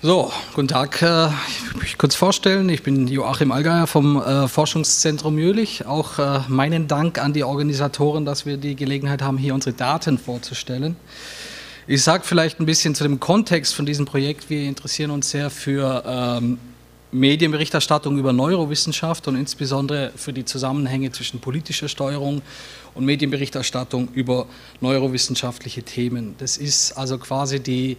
So, 0.00 0.30
guten 0.54 0.68
Tag. 0.68 1.02
Äh, 1.02 1.26
ich 1.26 1.62
möchte 1.64 1.78
mich 1.78 1.98
kurz 1.98 2.14
vorstellen. 2.14 2.68
Ich 2.68 2.84
bin 2.84 3.08
Joachim 3.08 3.50
Allgeier 3.50 3.88
vom 3.88 4.22
äh, 4.22 4.46
Forschungszentrum 4.46 5.40
Jülich. 5.40 5.86
Auch 5.86 6.20
äh, 6.20 6.42
meinen 6.46 6.86
Dank 6.86 7.18
an 7.18 7.32
die 7.32 7.42
Organisatoren, 7.42 8.24
dass 8.24 8.46
wir 8.46 8.58
die 8.58 8.76
Gelegenheit 8.76 9.22
haben, 9.22 9.38
hier 9.38 9.54
unsere 9.54 9.74
Daten 9.74 10.16
vorzustellen. 10.16 10.94
Ich 11.88 12.04
sage 12.04 12.22
vielleicht 12.24 12.60
ein 12.60 12.66
bisschen 12.66 12.94
zu 12.94 13.02
dem 13.02 13.18
Kontext 13.18 13.74
von 13.74 13.86
diesem 13.86 14.06
Projekt. 14.06 14.48
Wir 14.50 14.68
interessieren 14.68 15.10
uns 15.10 15.30
sehr 15.30 15.50
für 15.50 16.04
ähm, 16.06 16.60
Medienberichterstattung 17.10 18.18
über 18.18 18.32
Neurowissenschaft 18.32 19.26
und 19.26 19.34
insbesondere 19.34 20.12
für 20.14 20.32
die 20.32 20.44
Zusammenhänge 20.44 21.10
zwischen 21.10 21.40
politischer 21.40 21.88
Steuerung 21.88 22.42
und 22.94 23.04
Medienberichterstattung 23.04 24.10
über 24.12 24.46
neurowissenschaftliche 24.80 25.82
Themen. 25.82 26.36
Das 26.38 26.56
ist 26.56 26.92
also 26.92 27.18
quasi 27.18 27.58
die 27.58 27.96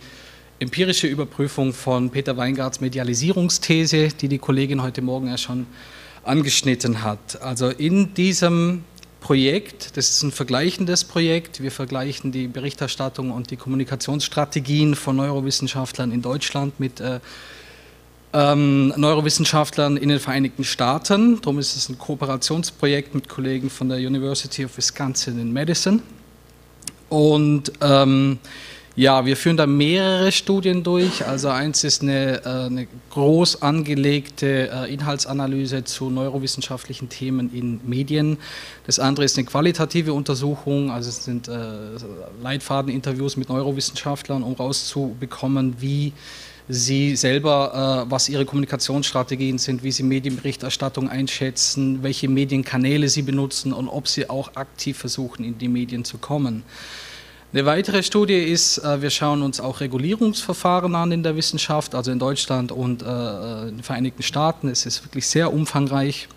empirische 0.60 1.08
Überprüfung 1.08 1.74
von 1.74 2.10
Peter 2.10 2.36
Weingarts 2.36 2.82
Medialisierungsthese, 2.82 4.10
die 4.10 4.28
die 4.28 4.40
Kollegin 4.40 4.82
heute 4.82 5.02
Morgen 5.02 5.28
ja 5.28 5.38
schon 5.38 5.68
angeschnitten 6.24 7.02
hat. 7.04 7.42
Also 7.42 7.70
in 7.70 8.14
diesem 8.14 8.84
Projekt, 9.22 9.96
das 9.98 10.10
ist 10.10 10.24
ein 10.24 10.32
vergleichendes 10.32 11.06
Projekt, 11.06 11.62
wir 11.62 11.72
vergleichen 11.72 12.32
die 12.32 12.48
Berichterstattung 12.48 13.32
und 13.32 13.52
die 13.52 13.58
Kommunikationsstrategien 13.58 14.96
von 14.96 15.16
Neurowissenschaftlern 15.16 16.12
in 16.12 16.22
Deutschland 16.22 16.80
mit 16.80 17.00
äh, 17.00 17.20
ähm, 18.34 18.94
Neurowissenschaftlern 18.96 19.98
in 19.98 20.10
den 20.10 20.20
Vereinigten 20.20 20.64
Staaten. 20.64 21.42
Darum 21.42 21.60
ist 21.60 21.76
es 21.76 21.90
ein 21.90 21.98
Kooperationsprojekt 21.98 23.16
mit 23.16 23.28
Kollegen 23.28 23.70
von 23.70 23.90
der 23.90 23.98
University 23.98 24.66
of 24.66 24.78
Wisconsin 24.78 25.40
in 25.40 25.52
Madison. 25.52 26.02
Und 27.10 27.72
ähm, 27.82 28.38
ja, 29.00 29.26
wir 29.26 29.38
führen 29.38 29.56
da 29.56 29.66
mehrere 29.66 30.30
Studien 30.30 30.84
durch. 30.84 31.26
Also 31.26 31.48
eins 31.48 31.86
ist 31.86 32.02
eine, 32.02 32.44
äh, 32.44 32.66
eine 32.66 32.88
groß 33.12 33.62
angelegte 33.62 34.70
äh, 34.70 34.94
Inhaltsanalyse 34.94 35.86
zu 35.86 36.10
neurowissenschaftlichen 36.10 37.08
Themen 37.08 37.50
in 37.54 37.80
Medien. 37.88 38.38
Das 38.86 39.00
andere 39.00 39.24
ist 39.24 39.38
eine 39.38 39.48
qualitative 39.48 40.12
Untersuchung, 40.12 40.92
also 40.92 41.08
es 41.08 41.24
sind 41.24 41.48
äh, 41.48 41.54
Leitfadeninterviews 42.44 43.38
mit 43.38 43.48
Neurowissenschaftlern, 43.48 44.44
um 44.44 44.54
rauszubekommen, 44.56 45.76
wie 45.80 46.12
Sie 46.68 47.16
selber, 47.16 48.06
was 48.10 48.30
Ihre 48.30 48.46
Kommunikationsstrategien 48.46 49.58
sind, 49.58 49.82
wie 49.82 49.92
Sie 49.92 50.04
Medienberichterstattung 50.04 51.10
einschätzen, 51.10 52.04
welche 52.04 52.30
Medienkanäle 52.30 53.10
Sie 53.10 53.24
benutzen 53.24 53.74
und 53.74 53.88
ob 53.88 54.08
Sie 54.08 54.30
auch 54.30 54.56
aktiv 54.56 54.96
versuchen, 54.96 55.44
in 55.44 55.58
die 55.58 55.68
Medien 55.68 56.06
zu 56.06 56.20
kommen. 56.20 56.64
Eine 57.52 57.66
weitere 57.66 58.04
Studie 58.04 58.38
ist, 58.38 58.78
äh, 58.78 59.02
wir 59.02 59.10
schauen 59.10 59.42
uns 59.42 59.60
auch 59.60 59.80
Regulierungsverfahren 59.80 60.94
an 60.94 61.12
in 61.12 61.24
der 61.24 61.36
Wissenschaft, 61.36 61.96
also 61.96 62.12
in 62.12 62.20
Deutschland 62.20 62.72
und 62.72 63.02
äh, 63.02 63.70
in 63.70 63.78
den 63.78 63.84
Vereinigten 63.84 64.22
Staaten. 64.22 64.68
Es 64.68 64.86
ist 64.86 65.04
wirklich 65.04 65.26
sehr 65.26 65.52
umfangreich. 65.52 66.28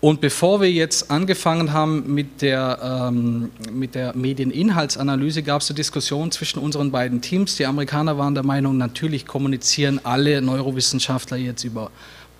Und 0.00 0.20
bevor 0.20 0.60
wir 0.60 0.70
jetzt 0.70 1.10
angefangen 1.10 1.72
haben 1.72 2.14
mit 2.14 2.40
der, 2.40 3.08
ähm, 3.10 3.50
mit 3.72 3.96
der 3.96 4.14
Medieninhaltsanalyse, 4.14 5.42
gab 5.42 5.60
es 5.60 5.70
eine 5.70 5.74
Diskussion 5.74 6.30
zwischen 6.30 6.60
unseren 6.60 6.92
beiden 6.92 7.20
Teams. 7.20 7.56
Die 7.56 7.66
Amerikaner 7.66 8.16
waren 8.16 8.34
der 8.34 8.44
Meinung, 8.44 8.76
natürlich 8.76 9.26
kommunizieren 9.26 10.00
alle 10.04 10.40
Neurowissenschaftler 10.40 11.36
jetzt 11.36 11.64
über 11.64 11.90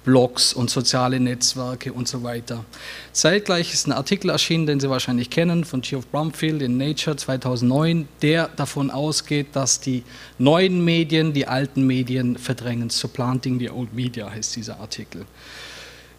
Blogs 0.08 0.54
und 0.54 0.70
soziale 0.70 1.20
Netzwerke 1.20 1.92
und 1.92 2.08
so 2.08 2.22
weiter. 2.22 2.64
Zeitgleich 3.12 3.74
ist 3.74 3.86
ein 3.86 3.92
Artikel 3.92 4.30
erschienen, 4.30 4.64
den 4.64 4.80
Sie 4.80 4.88
wahrscheinlich 4.88 5.28
kennen, 5.28 5.64
von 5.64 5.82
Geoff 5.82 6.06
Brumfield 6.06 6.62
in 6.62 6.78
Nature 6.78 7.14
2009, 7.14 8.08
der 8.22 8.48
davon 8.56 8.90
ausgeht, 8.90 9.48
dass 9.52 9.80
die 9.80 10.04
neuen 10.38 10.82
Medien 10.82 11.34
die 11.34 11.46
alten 11.46 11.86
Medien 11.86 12.38
verdrängen. 12.38 12.88
Supplanting 12.88 13.58
the 13.58 13.68
Old 13.68 13.92
Media 13.92 14.30
heißt 14.30 14.56
dieser 14.56 14.80
Artikel. 14.80 15.26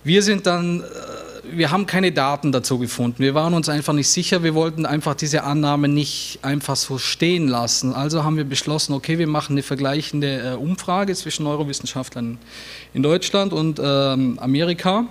Wir 0.03 0.21
sind 0.21 0.45
dann, 0.45 0.81
äh, 0.81 0.83
wir 1.43 1.71
haben 1.71 1.85
keine 1.85 2.11
Daten 2.11 2.51
dazu 2.51 2.79
gefunden. 2.79 3.19
Wir 3.19 3.33
waren 3.33 3.53
uns 3.53 3.69
einfach 3.69 3.93
nicht 3.93 4.09
sicher. 4.09 4.43
Wir 4.43 4.55
wollten 4.55 4.85
einfach 4.85 5.15
diese 5.15 5.43
Annahme 5.43 5.87
nicht 5.87 6.39
einfach 6.41 6.75
so 6.75 6.97
stehen 6.97 7.47
lassen. 7.47 7.93
Also 7.93 8.23
haben 8.23 8.37
wir 8.37 8.43
beschlossen, 8.43 8.93
okay, 8.93 9.17
wir 9.17 9.27
machen 9.27 9.53
eine 9.53 9.63
vergleichende 9.63 10.53
äh, 10.53 10.55
Umfrage 10.55 11.13
zwischen 11.15 11.43
Neurowissenschaftlern 11.43 12.37
in 12.93 13.03
Deutschland 13.03 13.53
und 13.53 13.79
ähm, 13.83 14.39
Amerika 14.39 15.05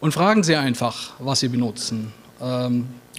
und 0.00 0.12
fragen 0.12 0.42
sie 0.42 0.56
einfach, 0.56 1.12
was 1.18 1.40
sie 1.40 1.48
benutzen. 1.48 2.12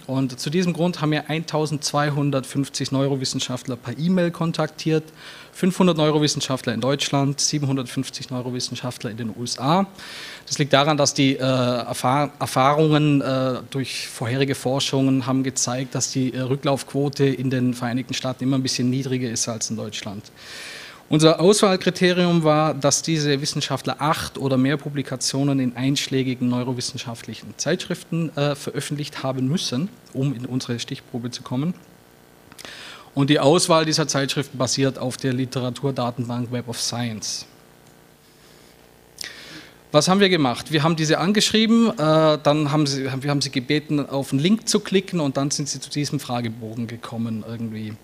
Und 0.06 0.38
zu 0.40 0.50
diesem 0.50 0.72
Grund 0.72 1.00
haben 1.00 1.12
wir 1.12 1.28
1250 1.28 2.92
Neurowissenschaftler 2.92 3.76
per 3.76 3.98
E-Mail 3.98 4.30
kontaktiert, 4.30 5.04
500 5.52 5.96
Neurowissenschaftler 5.96 6.72
in 6.74 6.80
Deutschland, 6.80 7.40
750 7.40 8.30
Neurowissenschaftler 8.30 9.10
in 9.10 9.16
den 9.16 9.34
USA. 9.36 9.86
Das 10.46 10.58
liegt 10.58 10.72
daran, 10.72 10.96
dass 10.96 11.14
die 11.14 11.36
äh, 11.36 11.40
Erfahr 11.40 12.32
Erfahrungen 12.38 13.20
äh, 13.20 13.60
durch 13.70 14.08
vorherige 14.08 14.54
Forschungen 14.54 15.26
haben 15.26 15.42
gezeigt, 15.42 15.94
dass 15.94 16.10
die 16.10 16.32
äh, 16.34 16.40
Rücklaufquote 16.40 17.24
in 17.26 17.50
den 17.50 17.74
Vereinigten 17.74 18.14
Staaten 18.14 18.44
immer 18.44 18.58
ein 18.58 18.62
bisschen 18.62 18.90
niedriger 18.90 19.30
ist 19.30 19.48
als 19.48 19.70
in 19.70 19.76
Deutschland. 19.76 20.24
Unser 21.10 21.40
Auswahlkriterium 21.40 22.44
war, 22.44 22.72
dass 22.72 23.02
diese 23.02 23.40
Wissenschaftler 23.40 23.96
acht 23.98 24.38
oder 24.38 24.56
mehr 24.56 24.76
Publikationen 24.76 25.58
in 25.58 25.76
einschlägigen 25.76 26.48
neurowissenschaftlichen 26.48 27.52
Zeitschriften 27.56 28.30
äh, 28.36 28.54
veröffentlicht 28.54 29.24
haben 29.24 29.48
müssen, 29.48 29.88
um 30.12 30.32
in 30.32 30.46
unsere 30.46 30.78
Stichprobe 30.78 31.32
zu 31.32 31.42
kommen. 31.42 31.74
Und 33.12 33.28
die 33.28 33.40
Auswahl 33.40 33.84
dieser 33.84 34.06
Zeitschriften 34.06 34.56
basiert 34.56 35.00
auf 35.00 35.16
der 35.16 35.32
Literaturdatenbank 35.32 36.52
Web 36.52 36.68
of 36.68 36.80
Science. 36.80 37.44
Was 39.90 40.06
haben 40.06 40.20
wir 40.20 40.28
gemacht? 40.28 40.70
Wir 40.70 40.84
haben 40.84 40.94
diese 40.94 41.18
angeschrieben, 41.18 41.88
äh, 41.88 42.38
dann 42.40 42.70
haben 42.70 42.86
sie, 42.86 43.02
wir 43.06 43.30
haben 43.30 43.40
sie 43.42 43.50
gebeten, 43.50 44.08
auf 44.08 44.30
einen 44.30 44.40
Link 44.40 44.68
zu 44.68 44.78
klicken 44.78 45.18
und 45.18 45.36
dann 45.36 45.50
sind 45.50 45.68
sie 45.68 45.80
zu 45.80 45.90
diesem 45.90 46.20
Fragebogen 46.20 46.86
gekommen 46.86 47.44
irgendwie. 47.44 47.94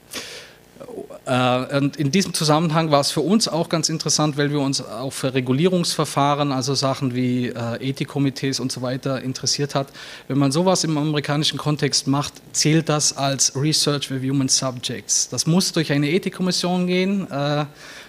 Äh, 1.26 1.76
und 1.78 1.96
in 1.96 2.10
diesem 2.10 2.32
Zusammenhang 2.32 2.90
war 2.90 3.00
es 3.00 3.10
für 3.10 3.20
uns 3.20 3.48
auch 3.48 3.68
ganz 3.68 3.88
interessant, 3.88 4.36
weil 4.36 4.50
wir 4.50 4.60
uns 4.60 4.80
auch 4.80 5.12
für 5.12 5.34
Regulierungsverfahren, 5.34 6.52
also 6.52 6.74
Sachen 6.74 7.14
wie 7.14 7.48
äh, 7.48 7.88
Ethikkomitees 7.88 8.60
und 8.60 8.72
so 8.72 8.80
weiter 8.80 9.20
interessiert 9.20 9.74
hat. 9.74 9.88
Wenn 10.28 10.38
man 10.38 10.52
sowas 10.52 10.84
im 10.84 10.96
amerikanischen 10.96 11.58
Kontext 11.58 12.06
macht, 12.06 12.32
zählt 12.52 12.88
das 12.88 13.16
als 13.16 13.54
Research 13.56 14.10
with 14.10 14.22
Human 14.22 14.48
Subjects. 14.48 15.28
Das 15.28 15.46
muss 15.46 15.72
durch 15.72 15.92
eine 15.92 16.10
Ethikkommission 16.10 16.86
gehen. 16.86 17.26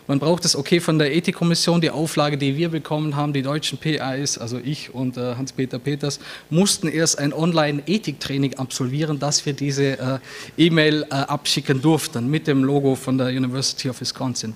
Man 0.07 0.19
braucht 0.19 0.45
das 0.45 0.56
Okay 0.56 0.79
von 0.79 0.97
der 1.00 1.13
Ethikkommission. 1.13 1.81
Die 1.81 1.90
Auflage, 1.90 2.38
die 2.38 2.56
wir 2.56 2.69
bekommen 2.69 3.18
haben, 3.18 3.34
die 3.34 3.41
deutschen 3.41 3.78
PAs, 3.78 4.38
also 4.38 4.57
ich 4.57 4.95
und 4.95 5.18
äh, 5.18 5.35
Hans-Peter 5.35 5.79
Peters, 5.79 6.19
mussten 6.50 6.88
erst 6.88 7.19
ein 7.19 7.34
Online-Ethiktraining 7.34 8.53
absolvieren, 8.53 9.19
dass 9.19 9.46
wir 9.46 9.51
diese 9.51 10.00
äh, 10.00 10.19
E-Mail 10.57 11.03
äh, 11.09 11.13
abschicken 11.13 11.81
durften 11.81 12.29
mit 12.31 12.47
dem 12.47 12.63
Logo 12.63 12.96
von 12.96 13.17
der 13.17 13.28
University 13.28 13.90
of 13.90 14.00
Wisconsin. 14.00 14.56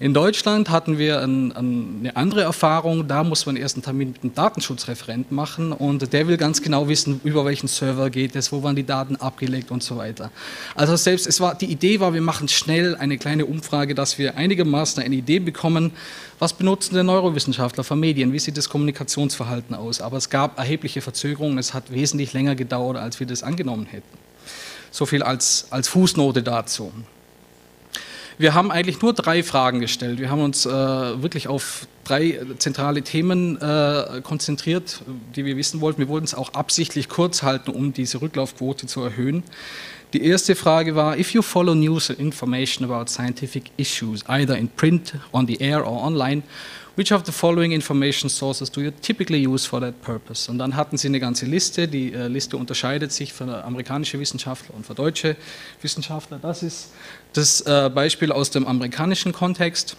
In 0.00 0.12
Deutschland 0.12 0.70
hatten 0.70 0.98
wir 0.98 1.20
ein, 1.20 1.52
ein, 1.52 1.98
eine 2.00 2.16
andere 2.16 2.42
Erfahrung, 2.42 3.06
da 3.06 3.22
muss 3.22 3.46
man 3.46 3.54
erst 3.54 3.76
einen 3.76 3.84
Termin 3.84 4.08
mit 4.10 4.24
dem 4.24 4.34
Datenschutzreferent 4.34 5.30
machen 5.30 5.72
und 5.72 6.12
der 6.12 6.26
will 6.26 6.36
ganz 6.36 6.62
genau 6.62 6.88
wissen, 6.88 7.20
über 7.22 7.44
welchen 7.44 7.68
Server 7.68 8.10
geht 8.10 8.34
es, 8.34 8.50
wo 8.50 8.64
waren 8.64 8.74
die 8.74 8.84
Daten 8.84 9.14
abgelegt 9.16 9.70
und 9.70 9.84
so 9.84 9.96
weiter. 9.96 10.32
Also 10.74 10.96
selbst, 10.96 11.28
es 11.28 11.40
war, 11.40 11.54
die 11.54 11.66
Idee 11.66 12.00
war, 12.00 12.12
wir 12.12 12.22
machen 12.22 12.48
schnell 12.48 12.96
eine 12.96 13.18
kleine 13.18 13.46
Umfrage, 13.46 13.94
dass 13.94 14.18
wir 14.18 14.36
einigermaßen 14.36 15.00
eine 15.00 15.14
Idee 15.14 15.38
bekommen, 15.38 15.92
was 16.40 16.54
benutzen 16.54 16.96
denn 16.96 17.06
Neurowissenschaftler 17.06 17.84
für 17.84 17.96
Medien, 17.96 18.32
wie 18.32 18.40
sieht 18.40 18.56
das 18.56 18.68
Kommunikationsverhalten 18.68 19.76
aus, 19.76 20.00
aber 20.00 20.16
es 20.16 20.28
gab 20.28 20.58
erhebliche 20.58 21.02
Verzögerungen, 21.02 21.56
es 21.58 21.72
hat 21.72 21.92
wesentlich 21.92 22.32
länger 22.32 22.56
gedauert, 22.56 22.96
als 22.96 23.20
wir 23.20 23.28
das 23.28 23.44
angenommen 23.44 23.86
hätten. 23.86 24.18
So 24.90 25.06
viel 25.06 25.22
als, 25.22 25.68
als 25.70 25.86
Fußnote 25.86 26.42
dazu. 26.42 26.92
Wir 28.36 28.54
haben 28.54 28.70
eigentlich 28.72 29.00
nur 29.00 29.12
drei 29.12 29.42
Fragen 29.42 29.80
gestellt. 29.80 30.18
Wir 30.18 30.30
haben 30.30 30.42
uns 30.42 30.66
äh, 30.66 30.70
wirklich 30.70 31.46
auf 31.46 31.86
drei 32.02 32.40
zentrale 32.58 33.02
Themen 33.02 33.60
äh, 33.60 34.20
konzentriert, 34.22 35.02
die 35.36 35.44
wir 35.44 35.56
wissen 35.56 35.80
wollten. 35.80 36.00
Wir 36.00 36.08
wollten 36.08 36.24
es 36.24 36.34
auch 36.34 36.54
absichtlich 36.54 37.08
kurz 37.08 37.42
halten, 37.42 37.70
um 37.70 37.92
diese 37.92 38.20
Rücklaufquote 38.20 38.86
zu 38.86 39.02
erhöhen. 39.02 39.44
Die 40.14 40.24
erste 40.24 40.54
Frage 40.54 40.94
war, 40.94 41.18
if 41.18 41.34
you 41.34 41.42
follow 41.42 41.74
news 41.74 42.08
and 42.08 42.20
information 42.20 42.88
about 42.88 43.10
scientific 43.10 43.72
issues, 43.76 44.24
either 44.28 44.56
in 44.56 44.68
print, 44.68 45.12
on 45.32 45.46
the 45.48 45.60
air 45.60 45.84
or 45.84 46.04
online, 46.04 46.44
Which 46.96 47.10
of 47.10 47.24
the 47.26 47.32
following 47.32 47.72
information 47.72 48.30
sources 48.30 48.70
do 48.70 48.80
you 48.80 48.92
typically 48.92 49.44
use 49.44 49.66
for 49.66 49.80
that 49.80 50.00
purpose? 50.00 50.48
Und 50.48 50.58
dann 50.58 50.76
hatten 50.76 50.96
sie 50.96 51.08
eine 51.08 51.18
ganze 51.18 51.44
Liste. 51.44 51.88
Die 51.88 52.12
äh, 52.12 52.28
Liste 52.28 52.56
unterscheidet 52.56 53.10
sich 53.10 53.32
für 53.32 53.64
amerikanische 53.64 54.20
Wissenschaftler 54.20 54.76
und 54.76 54.86
für 54.86 54.94
deutsche 54.94 55.34
Wissenschaftler. 55.82 56.38
Das 56.40 56.62
ist 56.62 56.92
das 57.32 57.62
äh, 57.62 57.90
Beispiel 57.92 58.30
aus 58.30 58.50
dem 58.50 58.64
amerikanischen 58.68 59.32
Kontext. 59.32 59.96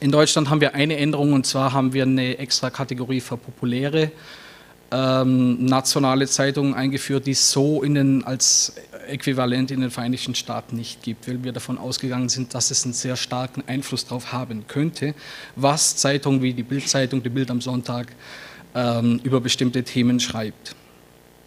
In 0.00 0.12
Deutschland 0.12 0.50
haben 0.50 0.60
wir 0.60 0.74
eine 0.74 0.98
Änderung 0.98 1.32
und 1.32 1.46
zwar 1.46 1.72
haben 1.72 1.94
wir 1.94 2.02
eine 2.02 2.36
extra 2.36 2.68
Kategorie 2.68 3.22
für 3.22 3.38
populäre 3.38 4.12
ähm, 4.92 5.64
nationale 5.64 6.26
Zeitungen 6.26 6.74
eingeführt, 6.74 7.26
die 7.26 7.34
so 7.34 7.82
in 7.82 7.94
den, 7.94 8.24
als 8.24 8.74
Äquivalent 9.08 9.70
in 9.70 9.80
den 9.80 9.90
Vereinigten 9.90 10.34
Staaten 10.34 10.76
nicht 10.76 11.02
gibt, 11.02 11.28
weil 11.28 11.42
wir 11.44 11.52
davon 11.52 11.78
ausgegangen 11.78 12.28
sind, 12.28 12.54
dass 12.54 12.70
es 12.70 12.84
einen 12.84 12.94
sehr 12.94 13.16
starken 13.16 13.62
Einfluss 13.66 14.04
darauf 14.04 14.32
haben 14.32 14.66
könnte, 14.66 15.14
was 15.56 15.96
Zeitungen 15.96 16.42
wie 16.42 16.54
die 16.54 16.62
Bildzeitung, 16.62 17.22
die 17.22 17.28
Bild 17.28 17.50
am 17.50 17.60
Sonntag 17.60 18.12
ähm, 18.74 19.20
über 19.22 19.40
bestimmte 19.40 19.82
Themen 19.82 20.20
schreibt. 20.20 20.74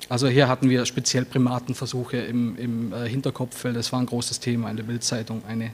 Also 0.07 0.28
hier 0.28 0.48
hatten 0.48 0.69
wir 0.69 0.86
speziell 0.86 1.25
Primatenversuche 1.25 2.18
im, 2.18 2.57
im 2.57 2.94
äh, 2.94 3.10
Hinterkopf, 3.10 3.63
weil 3.63 3.74
das 3.74 3.92
war 3.92 4.00
ein 4.00 4.06
großes 4.06 4.40
Thema 4.40 4.69
in 4.69 4.78
der 4.78 4.84
Bildzeitung 4.84 5.44
eine 5.48 5.72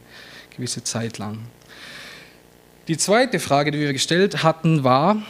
gewisse 0.55 0.83
Zeit 0.83 1.17
lang. 1.17 1.39
Die 2.87 2.97
zweite 2.97 3.39
Frage, 3.39 3.71
die 3.71 3.79
wir 3.79 3.93
gestellt 3.93 4.43
hatten, 4.43 4.83
war, 4.83 5.21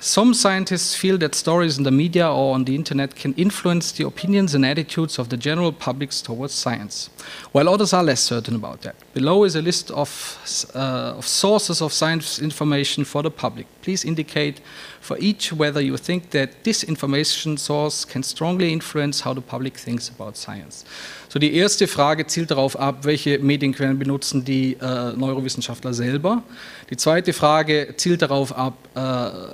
Some 0.00 0.34
scientists 0.34 0.94
feel 0.94 1.16
that 1.18 1.34
stories 1.34 1.78
in 1.78 1.84
the 1.84 1.90
media 1.90 2.30
or 2.30 2.54
on 2.54 2.64
the 2.64 2.74
internet 2.74 3.16
can 3.16 3.32
influence 3.34 3.92
the 3.92 4.04
opinions 4.04 4.54
and 4.54 4.64
attitudes 4.64 5.18
of 5.18 5.30
the 5.30 5.38
general 5.38 5.72
public 5.72 6.10
towards 6.10 6.52
science, 6.52 7.08
while 7.52 7.68
others 7.68 7.94
are 7.94 8.04
less 8.04 8.20
certain 8.20 8.54
about 8.54 8.82
that. 8.82 8.94
Below 9.14 9.44
is 9.44 9.56
a 9.56 9.62
list 9.62 9.90
of, 9.90 10.38
uh, 10.74 11.14
of 11.16 11.26
sources 11.26 11.80
of 11.80 11.92
science 11.92 12.38
information 12.38 13.04
for 13.04 13.22
the 13.22 13.30
public. 13.30 13.66
Please 13.80 14.04
indicate 14.04 14.60
for 15.00 15.16
each 15.18 15.52
whether 15.52 15.80
you 15.80 15.96
think 15.96 16.30
that 16.30 16.64
this 16.64 16.84
information 16.84 17.56
source 17.56 18.04
can 18.04 18.22
strongly 18.22 18.72
influence 18.72 19.20
how 19.20 19.32
the 19.32 19.40
public 19.40 19.78
thinks 19.78 20.10
about 20.10 20.36
science. 20.36 20.84
So 21.28 21.38
die 21.38 21.54
erste 21.54 21.86
Frage 21.86 22.26
zielt 22.26 22.50
darauf 22.50 22.78
ab, 22.78 23.04
welche 23.04 23.38
Medienquellen 23.38 23.98
benutzen 23.98 24.44
die 24.44 24.76
äh, 24.80 25.12
Neurowissenschaftler 25.12 25.92
selber. 25.92 26.42
Die 26.88 26.96
zweite 26.96 27.32
Frage 27.32 27.94
zielt 27.96 28.22
darauf 28.22 28.56
ab, 28.56 28.74
äh, 28.94 29.00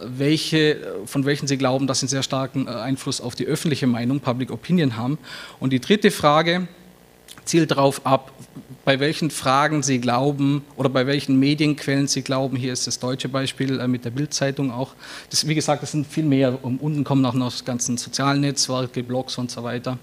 welche, 0.04 0.31
von 1.06 1.24
welchen 1.24 1.46
sie 1.46 1.56
glauben, 1.56 1.86
dass 1.86 2.00
sie 2.00 2.04
einen 2.04 2.10
sehr 2.10 2.22
starken 2.22 2.66
äh, 2.66 2.70
Einfluss 2.70 3.20
auf 3.20 3.34
die 3.34 3.46
öffentliche 3.46 3.86
Meinung, 3.86 4.20
Public 4.20 4.50
Opinion 4.50 4.96
haben. 4.96 5.18
Und 5.60 5.72
die 5.72 5.80
dritte 5.80 6.10
Frage 6.10 6.68
zielt 7.44 7.70
darauf 7.70 8.06
ab, 8.06 8.32
bei 8.84 8.98
welchen 9.00 9.30
Fragen 9.30 9.82
Sie 9.82 10.00
glauben 10.00 10.64
oder 10.76 10.88
bei 10.88 11.06
welchen 11.06 11.38
Medienquellen 11.38 12.08
Sie 12.08 12.22
glauben. 12.22 12.56
Hier 12.56 12.72
ist 12.72 12.86
das 12.86 12.98
deutsche 12.98 13.28
Beispiel 13.28 13.80
äh, 13.80 13.88
mit 13.88 14.04
der 14.04 14.10
Bildzeitung 14.10 14.70
auch. 14.70 14.94
Das, 15.30 15.46
wie 15.46 15.54
gesagt, 15.54 15.82
das 15.82 15.92
sind 15.92 16.06
viel 16.06 16.24
mehr. 16.24 16.64
Um, 16.64 16.78
unten 16.78 17.04
kommen 17.04 17.24
auch 17.24 17.34
noch 17.34 17.56
die 17.56 17.64
ganzen 17.64 17.96
sozialen 17.96 18.40
Netzwerke, 18.40 19.02
Blogs 19.02 19.38
und 19.38 19.50
so 19.50 19.62
weiter. 19.62 19.98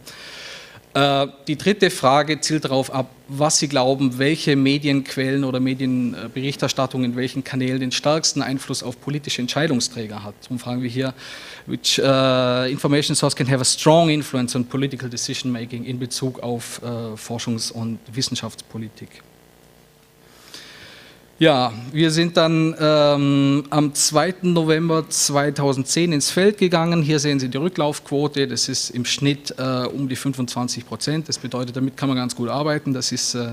Äh, 0.93 1.27
die 1.47 1.55
dritte 1.55 1.91
Frage 1.91 2.41
zielt 2.41 2.65
darauf 2.65 2.91
ab, 2.91 3.11
was 3.27 3.59
Sie 3.59 3.67
glauben, 3.67 4.17
welche 4.17 4.55
Medienquellen 4.55 5.43
oder 5.43 5.59
Medienberichterstattung 5.59 7.03
in 7.03 7.15
welchen 7.15 7.43
Kanälen 7.43 7.79
den 7.79 7.91
stärksten 7.91 8.41
Einfluss 8.41 8.81
auf 8.81 8.99
politische 8.99 9.41
Entscheidungsträger 9.41 10.23
hat. 10.23 10.33
Darum 10.43 10.57
fragen 10.57 10.81
wir 10.81 10.89
hier, 10.89 11.13
which 11.67 11.99
uh, 11.99 12.65
information 12.67 13.15
source 13.15 13.35
can 13.35 13.47
have 13.47 13.61
a 13.61 13.65
strong 13.65 14.09
influence 14.09 14.55
on 14.55 14.65
political 14.65 15.07
decision 15.07 15.51
making 15.51 15.85
in 15.85 15.99
Bezug 15.99 16.41
auf 16.41 16.81
uh, 16.81 17.15
Forschungs- 17.15 17.71
und 17.71 17.99
Wissenschaftspolitik. 18.11 19.21
Ja, 21.39 21.71
wir 21.93 22.11
sind 22.11 22.35
dann 22.35 22.75
ähm, 22.77 23.63
am 23.69 23.93
2. 23.93 24.35
November 24.41 25.09
2010 25.09 26.11
ins 26.11 26.31
Feld 26.31 26.57
gegangen. 26.57 27.01
Hier 27.01 27.17
sehen 27.19 27.39
Sie 27.39 27.47
die 27.47 27.55
Rücklaufquote. 27.55 28.45
Das 28.45 28.67
ist 28.67 28.89
im 28.89 29.05
Schnitt 29.05 29.55
äh, 29.57 29.85
um 29.85 30.09
die 30.09 30.17
25 30.17 30.85
Prozent. 30.85 31.29
Das 31.29 31.37
bedeutet, 31.37 31.77
damit 31.77 31.95
kann 31.95 32.09
man 32.09 32.17
ganz 32.17 32.35
gut 32.35 32.49
arbeiten. 32.49 32.93
Das 32.93 33.13
ist 33.13 33.35
äh, 33.35 33.51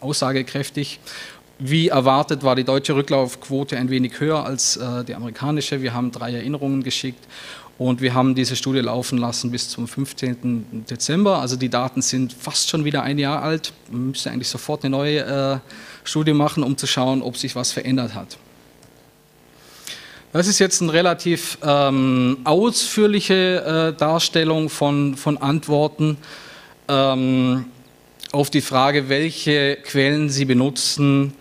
aussagekräftig. 0.00 0.98
Wie 1.60 1.88
erwartet 1.88 2.42
war 2.42 2.56
die 2.56 2.64
deutsche 2.64 2.96
Rücklaufquote 2.96 3.76
ein 3.76 3.88
wenig 3.88 4.18
höher 4.18 4.44
als 4.44 4.76
äh, 4.76 5.04
die 5.04 5.14
amerikanische. 5.14 5.82
Wir 5.82 5.94
haben 5.94 6.10
drei 6.10 6.34
Erinnerungen 6.34 6.82
geschickt 6.82 7.24
und 7.78 8.00
wir 8.00 8.14
haben 8.14 8.34
diese 8.34 8.56
Studie 8.56 8.80
laufen 8.80 9.18
lassen 9.18 9.52
bis 9.52 9.68
zum 9.68 9.86
15. 9.86 10.84
Dezember. 10.90 11.38
Also 11.38 11.54
die 11.54 11.68
Daten 11.68 12.02
sind 12.02 12.32
fast 12.32 12.68
schon 12.68 12.84
wieder 12.84 13.04
ein 13.04 13.18
Jahr 13.18 13.42
alt. 13.42 13.72
Man 13.92 14.08
müsste 14.08 14.32
eigentlich 14.32 14.48
sofort 14.48 14.84
eine 14.84 14.90
neue 14.90 15.20
äh, 15.20 15.58
Studie 16.06 16.32
machen, 16.32 16.62
um 16.62 16.76
zu 16.76 16.86
schauen, 16.86 17.22
ob 17.22 17.36
sich 17.36 17.56
was 17.56 17.72
verändert 17.72 18.14
hat. 18.14 18.38
Das 20.32 20.48
ist 20.48 20.58
jetzt 20.58 20.82
eine 20.82 20.92
relativ 20.92 21.56
ähm, 21.62 22.38
ausführliche 22.44 23.94
äh, 23.94 23.98
Darstellung 23.98 24.68
von, 24.68 25.16
von 25.16 25.38
Antworten 25.38 26.18
ähm, 26.88 27.66
auf 28.32 28.50
die 28.50 28.60
Frage, 28.60 29.08
welche 29.08 29.76
Quellen 29.76 30.28
Sie 30.28 30.44
benutzen, 30.44 31.32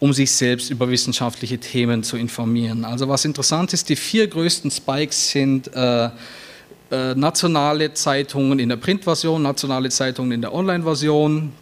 um 0.00 0.12
sich 0.12 0.30
selbst 0.30 0.70
über 0.70 0.88
wissenschaftliche 0.88 1.58
Themen 1.58 2.02
zu 2.02 2.16
informieren. 2.16 2.84
Also 2.84 3.08
was 3.08 3.24
interessant 3.24 3.72
ist, 3.72 3.88
die 3.88 3.96
vier 3.96 4.26
größten 4.28 4.70
Spikes 4.70 5.30
sind 5.30 5.74
äh, 5.74 6.06
äh, 6.90 7.14
nationale 7.14 7.92
Zeitungen 7.92 8.58
in 8.58 8.70
der 8.70 8.76
Printversion, 8.76 9.42
nationale 9.42 9.90
Zeitungen 9.90 10.32
in 10.32 10.40
der 10.40 10.54
Online-Version, 10.54 11.52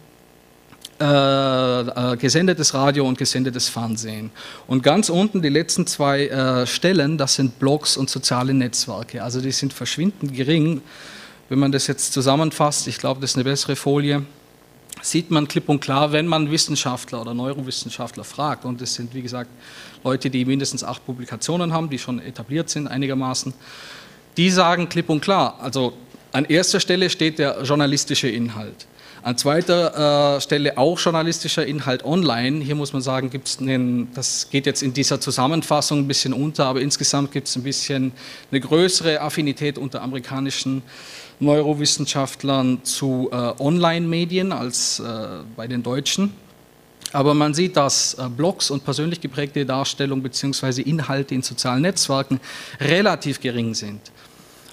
äh, 0.99 2.17
gesendetes 2.17 2.73
Radio 2.73 3.07
und 3.07 3.17
gesendetes 3.17 3.69
Fernsehen. 3.69 4.31
Und 4.67 4.83
ganz 4.83 5.09
unten 5.09 5.41
die 5.41 5.49
letzten 5.49 5.85
zwei 5.87 6.27
äh, 6.27 6.65
Stellen, 6.65 7.17
das 7.17 7.35
sind 7.35 7.59
Blogs 7.59 7.97
und 7.97 8.09
soziale 8.09 8.53
Netzwerke. 8.53 9.23
Also 9.23 9.41
die 9.41 9.51
sind 9.51 9.73
verschwindend 9.73 10.33
gering. 10.33 10.81
Wenn 11.49 11.59
man 11.59 11.71
das 11.71 11.87
jetzt 11.87 12.13
zusammenfasst, 12.13 12.87
ich 12.87 12.97
glaube, 12.97 13.21
das 13.21 13.31
ist 13.31 13.35
eine 13.37 13.43
bessere 13.43 13.75
Folie, 13.75 14.25
sieht 15.01 15.31
man 15.31 15.47
klipp 15.47 15.69
und 15.69 15.79
klar, 15.79 16.11
wenn 16.11 16.27
man 16.27 16.51
Wissenschaftler 16.51 17.21
oder 17.21 17.33
Neurowissenschaftler 17.33 18.23
fragt, 18.23 18.65
und 18.65 18.81
das 18.81 18.93
sind 18.95 19.13
wie 19.13 19.21
gesagt 19.21 19.49
Leute, 20.03 20.29
die 20.29 20.45
mindestens 20.45 20.83
acht 20.83 21.05
Publikationen 21.05 21.73
haben, 21.73 21.89
die 21.89 21.99
schon 21.99 22.19
etabliert 22.19 22.69
sind 22.69 22.87
einigermaßen, 22.87 23.53
die 24.35 24.49
sagen 24.49 24.89
klipp 24.89 25.09
und 25.09 25.21
klar, 25.21 25.59
also 25.61 25.93
an 26.31 26.45
erster 26.45 26.79
Stelle 26.79 27.09
steht 27.09 27.39
der 27.39 27.63
journalistische 27.63 28.27
Inhalt. 28.27 28.87
An 29.23 29.37
zweiter 29.37 30.37
äh, 30.37 30.41
Stelle 30.41 30.77
auch 30.77 30.99
journalistischer 30.99 31.65
Inhalt 31.65 32.05
online. 32.05 32.63
Hier 32.63 32.75
muss 32.75 32.93
man 32.93 33.01
sagen, 33.01 33.29
gibt's 33.29 33.59
einen, 33.59 34.13
das 34.13 34.49
geht 34.49 34.65
jetzt 34.65 34.83
in 34.83 34.93
dieser 34.93 35.19
Zusammenfassung 35.19 35.99
ein 35.99 36.07
bisschen 36.07 36.33
unter, 36.33 36.65
aber 36.65 36.81
insgesamt 36.81 37.31
gibt 37.31 37.47
es 37.47 37.55
ein 37.55 37.63
bisschen 37.63 38.11
eine 38.51 38.61
größere 38.61 39.21
Affinität 39.21 39.77
unter 39.77 40.01
amerikanischen 40.01 40.83
Neurowissenschaftlern 41.39 42.83
zu 42.83 43.29
äh, 43.31 43.35
Online-Medien 43.35 44.51
als 44.51 44.99
äh, 44.99 45.27
bei 45.55 45.67
den 45.67 45.83
Deutschen. 45.83 46.33
Aber 47.13 47.33
man 47.33 47.53
sieht, 47.53 47.77
dass 47.77 48.15
äh, 48.15 48.27
Blogs 48.29 48.69
und 48.69 48.83
persönlich 48.83 49.21
geprägte 49.21 49.65
Darstellung 49.65 50.21
bzw. 50.21 50.81
Inhalte 50.81 51.35
in 51.35 51.41
sozialen 51.41 51.81
Netzwerken 51.81 52.39
relativ 52.79 53.39
gering 53.39 53.73
sind. 53.73 54.11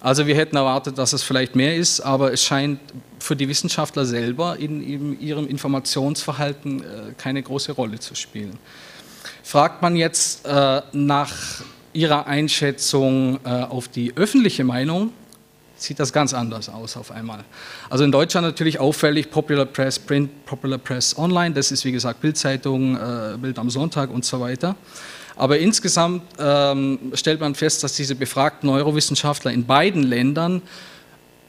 Also 0.04 0.26
wir 0.26 0.36
hätten 0.36 0.54
erwartet, 0.56 0.98
dass 0.98 1.14
es 1.14 1.22
vielleicht 1.22 1.56
mehr 1.56 1.74
ist, 1.74 2.00
aber 2.00 2.30
es 2.30 2.44
scheint 2.44 2.78
für 3.18 3.34
die 3.34 3.48
Wissenschaftler 3.48 4.04
selber 4.04 4.58
in, 4.58 4.86
in 4.86 5.18
ihrem 5.18 5.48
Informationsverhalten 5.48 6.82
äh, 6.82 6.84
keine 7.16 7.42
große 7.42 7.72
Rolle 7.72 7.98
zu 7.98 8.14
spielen. 8.14 8.58
Fragt 9.42 9.80
man 9.80 9.96
jetzt 9.96 10.44
äh, 10.44 10.82
nach 10.92 11.32
ihrer 11.94 12.26
Einschätzung 12.26 13.40
äh, 13.44 13.48
auf 13.48 13.88
die 13.88 14.14
öffentliche 14.14 14.62
Meinung, 14.62 15.10
sieht 15.74 15.98
das 15.98 16.12
ganz 16.12 16.34
anders 16.34 16.68
aus 16.68 16.98
auf 16.98 17.10
einmal. 17.10 17.42
Also 17.88 18.04
in 18.04 18.12
Deutschland 18.12 18.46
natürlich 18.46 18.78
auffällig 18.78 19.30
Popular 19.30 19.64
Press 19.64 19.98
Print, 19.98 20.44
Popular 20.44 20.76
Press 20.76 21.16
Online, 21.16 21.54
das 21.54 21.72
ist 21.72 21.82
wie 21.86 21.92
gesagt 21.92 22.20
Bildzeitung, 22.20 22.94
äh, 22.96 23.38
Bild 23.38 23.58
am 23.58 23.70
Sonntag 23.70 24.10
und 24.10 24.26
so 24.26 24.38
weiter. 24.38 24.76
Aber 25.36 25.58
insgesamt 25.58 26.22
ähm, 26.38 26.98
stellt 27.14 27.40
man 27.40 27.54
fest, 27.54 27.82
dass 27.82 27.94
diese 27.94 28.14
befragten 28.14 28.68
Neurowissenschaftler 28.68 29.52
in 29.52 29.66
beiden 29.66 30.02
Ländern 30.02 30.62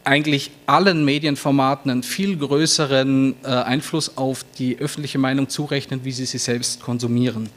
eigentlich 0.04 0.52
allen 0.68 1.04
Medienformaten 1.04 1.90
einen 1.90 2.04
viel 2.04 2.38
größeren 2.38 3.36
äh, 3.44 3.48
Einfluss 3.48 4.18
auf 4.18 4.46
die 4.58 4.78
öffentliche 4.78 5.18
Meinung 5.18 5.50
zurechnen, 5.50 6.02
wie 6.04 6.12
sie 6.12 6.26
sie 6.26 6.38
selbst 6.38 6.82
konsumieren. 6.82 7.50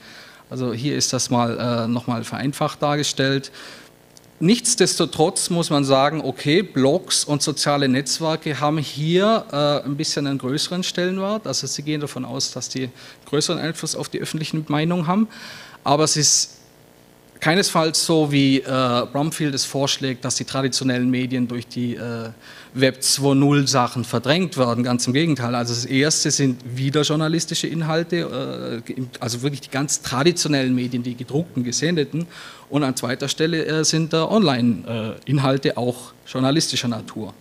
Also 0.51 0.73
hier 0.73 0.97
ist 0.97 1.13
das 1.13 1.29
mal 1.29 1.59
äh, 1.59 1.89
nochmal 1.89 2.25
vereinfacht 2.25 2.83
dargestellt. 2.83 3.53
Nichtsdestotrotz 4.41 5.51
muss 5.51 5.69
man 5.69 5.85
sagen, 5.85 6.23
okay, 6.23 6.63
Blogs 6.63 7.25
und 7.25 7.43
soziale 7.43 7.89
Netzwerke 7.89 8.61
haben 8.61 8.79
hier 8.79 9.45
äh, 9.51 9.85
ein 9.87 9.97
bisschen 9.97 10.27
einen 10.27 10.39
größeren 10.39 10.85
Stellenwert. 10.85 11.47
Also 11.47 11.67
sie 11.67 11.83
gehen 11.83 12.01
davon 12.01 12.25
aus, 12.25 12.53
dass 12.53 12.69
die 12.69 12.89
größeren 13.27 13.59
Einfluss 13.59 13.97
auf 13.97 14.09
die 14.09 14.21
öffentliche 14.21 14.65
Meinung 14.69 15.07
haben 15.07 15.29
aber 15.89 16.05
es 16.05 16.19
ist 16.19 16.51
keinesfalls 17.41 18.05
so, 18.05 18.31
wie 18.31 18.59
äh, 18.59 18.63
Brumfield 19.11 19.55
es 19.55 19.65
vorschlägt, 19.65 20.23
dass 20.23 20.35
die 20.35 20.45
traditionellen 20.45 21.09
Medien 21.09 21.49
durch 21.49 21.67
die 21.67 21.95
äh, 21.95 22.29
Web 22.75 22.99
2.0 23.01 23.67
Sachen 23.67 24.05
verdrängt 24.05 24.59
werden. 24.59 24.85
Ganz 24.85 25.07
im 25.07 25.15
Gegenteil. 25.15 25.55
Also 25.55 25.73
das 25.73 25.87
erste 25.87 26.31
sind 26.31 26.61
wieder 26.77 27.03
journalistische 27.03 27.69
Inhalte, 27.69 28.83
äh, 28.87 29.03
also 29.19 29.41
wirklich 29.41 29.63
die 29.63 29.71
ganz 29.71 30.03
traditionellen 30.03 30.75
Medien, 30.75 31.03
die 31.03 31.15
gedruckten, 31.15 31.65
gesendeten. 31.65 32.27
Und 32.69 32.85
an 32.85 32.95
zweiter 32.95 33.29
Stelle 33.29 33.65
äh, 33.65 33.83
sind 33.83 34.13
da 34.13 34.29
Online-Inhalte 34.29 35.79
auch 35.79 36.13
journalistischer 36.27 36.89
Natur. 36.89 37.33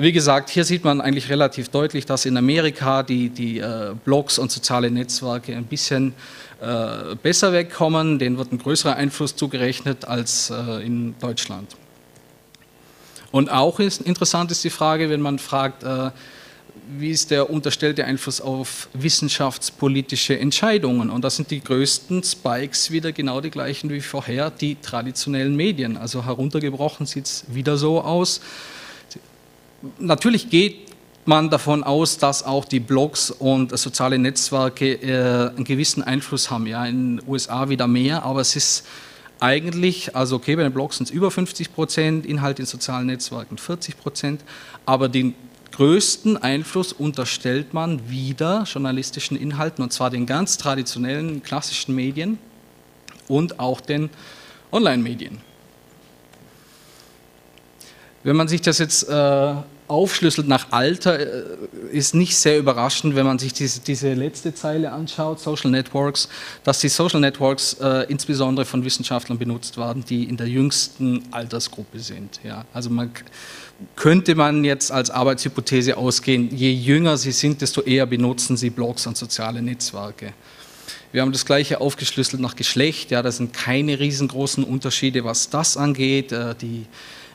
Wie 0.00 0.12
gesagt, 0.12 0.48
hier 0.48 0.64
sieht 0.64 0.82
man 0.82 1.02
eigentlich 1.02 1.28
relativ 1.28 1.68
deutlich, 1.68 2.06
dass 2.06 2.24
in 2.24 2.38
Amerika 2.38 3.02
die, 3.02 3.28
die 3.28 3.58
äh, 3.58 3.94
Blogs 4.02 4.38
und 4.38 4.50
soziale 4.50 4.90
Netzwerke 4.90 5.54
ein 5.54 5.66
bisschen 5.66 6.14
äh, 6.62 7.14
besser 7.22 7.52
wegkommen. 7.52 8.18
Denen 8.18 8.38
wird 8.38 8.50
ein 8.50 8.56
größerer 8.56 8.96
Einfluss 8.96 9.36
zugerechnet 9.36 10.06
als 10.06 10.48
äh, 10.48 10.86
in 10.86 11.16
Deutschland. 11.20 11.76
Und 13.30 13.50
auch 13.50 13.78
ist, 13.78 14.00
interessant 14.00 14.50
ist 14.50 14.64
die 14.64 14.70
Frage, 14.70 15.10
wenn 15.10 15.20
man 15.20 15.38
fragt, 15.38 15.82
äh, 15.82 16.10
wie 16.96 17.10
ist 17.10 17.30
der 17.30 17.50
unterstellte 17.50 18.06
Einfluss 18.06 18.40
auf 18.40 18.88
wissenschaftspolitische 18.94 20.38
Entscheidungen? 20.38 21.10
Und 21.10 21.24
das 21.24 21.36
sind 21.36 21.50
die 21.50 21.60
größten 21.60 22.22
Spikes 22.22 22.90
wieder 22.90 23.12
genau 23.12 23.42
die 23.42 23.50
gleichen 23.50 23.90
wie 23.90 24.00
vorher, 24.00 24.50
die 24.50 24.76
traditionellen 24.76 25.56
Medien. 25.56 25.98
Also 25.98 26.24
heruntergebrochen 26.24 27.04
sieht 27.04 27.26
es 27.26 27.44
wieder 27.48 27.76
so 27.76 28.00
aus. 28.00 28.40
Natürlich 29.98 30.50
geht 30.50 30.90
man 31.24 31.50
davon 31.50 31.84
aus, 31.84 32.18
dass 32.18 32.42
auch 32.42 32.64
die 32.64 32.80
Blogs 32.80 33.30
und 33.30 33.76
soziale 33.78 34.18
Netzwerke 34.18 34.94
äh, 34.94 35.54
einen 35.54 35.64
gewissen 35.64 36.02
Einfluss 36.02 36.50
haben. 36.50 36.66
Ja, 36.66 36.84
in 36.86 37.16
den 37.18 37.28
USA 37.28 37.68
wieder 37.68 37.86
mehr, 37.86 38.22
aber 38.24 38.40
es 38.40 38.56
ist 38.56 38.86
eigentlich, 39.38 40.14
also 40.14 40.36
okay, 40.36 40.56
bei 40.56 40.62
den 40.62 40.72
Blogs 40.72 40.98
sind 40.98 41.08
es 41.08 41.10
über 41.10 41.30
50 41.30 41.74
Prozent, 41.74 42.26
Inhalt 42.26 42.58
in 42.58 42.66
sozialen 42.66 43.06
Netzwerken 43.06 43.58
40 43.58 43.98
Prozent, 43.98 44.44
aber 44.86 45.08
den 45.08 45.34
größten 45.72 46.36
Einfluss 46.36 46.92
unterstellt 46.92 47.72
man 47.72 48.10
wieder 48.10 48.64
journalistischen 48.64 49.36
Inhalten 49.36 49.82
und 49.82 49.92
zwar 49.92 50.10
den 50.10 50.26
ganz 50.26 50.58
traditionellen 50.58 51.42
klassischen 51.42 51.94
Medien 51.94 52.38
und 53.28 53.60
auch 53.60 53.80
den 53.80 54.10
Online-Medien. 54.72 55.38
Wenn 58.22 58.36
man 58.36 58.48
sich 58.48 58.60
das 58.60 58.78
jetzt 58.78 59.08
äh, 59.08 59.54
aufschlüsselt 59.88 60.46
nach 60.46 60.72
Alter, 60.72 61.18
äh, 61.18 61.42
ist 61.90 62.14
nicht 62.14 62.36
sehr 62.36 62.58
überraschend, 62.58 63.16
wenn 63.16 63.24
man 63.24 63.38
sich 63.38 63.52
diese, 63.54 63.80
diese, 63.80 64.12
letzte 64.12 64.54
Zeile 64.54 64.92
anschaut, 64.92 65.40
Social 65.40 65.70
Networks, 65.70 66.28
dass 66.62 66.80
die 66.80 66.88
Social 66.88 67.20
Networks 67.20 67.74
äh, 67.80 68.04
insbesondere 68.08 68.66
von 68.66 68.84
Wissenschaftlern 68.84 69.38
benutzt 69.38 69.78
werden, 69.78 70.04
die 70.04 70.24
in 70.24 70.36
der 70.36 70.48
jüngsten 70.48 71.22
Altersgruppe 71.30 71.98
sind. 71.98 72.40
Ja, 72.44 72.64
also 72.74 72.90
man 72.90 73.10
könnte 73.96 74.34
man 74.34 74.64
jetzt 74.64 74.92
als 74.92 75.10
Arbeitshypothese 75.10 75.96
ausgehen, 75.96 76.54
je 76.54 76.70
jünger 76.70 77.16
sie 77.16 77.32
sind, 77.32 77.62
desto 77.62 77.80
eher 77.80 78.04
benutzen 78.04 78.58
sie 78.58 78.68
Blogs 78.68 79.06
und 79.06 79.16
soziale 79.16 79.62
Netzwerke. 79.62 80.34
Wir 81.12 81.22
haben 81.22 81.32
das 81.32 81.46
gleiche 81.46 81.80
aufgeschlüsselt 81.80 82.40
nach 82.40 82.54
Geschlecht, 82.54 83.10
ja, 83.10 83.22
da 83.22 83.32
sind 83.32 83.54
keine 83.54 83.98
riesengroßen 83.98 84.62
Unterschiede, 84.62 85.24
was 85.24 85.48
das 85.48 85.78
angeht. 85.78 86.30
Äh, 86.30 86.54
die 86.54 86.86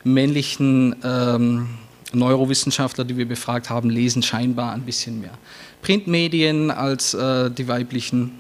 männlichen 0.06 0.96
ähm, 1.04 1.68
Neurowissenschaftler, 2.14 3.04
die 3.04 3.18
wir 3.18 3.28
befragt 3.28 3.70
haben, 3.70 3.90
lesen 3.90 4.24
scheinbar 4.24 4.72
ein 4.72 4.84
bisschen 4.84 5.20
mehr 5.20 5.38
Printmedien 5.82 6.72
als 6.72 7.14
äh, 7.14 7.52
die 7.52 7.68
weiblichen. 7.68 8.32